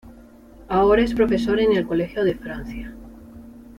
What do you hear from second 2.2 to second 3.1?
de Francia.